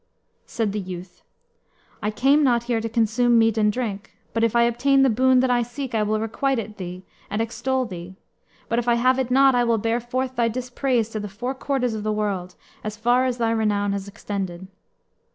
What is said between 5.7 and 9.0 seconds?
I will requite it thee, and extol thee; but if I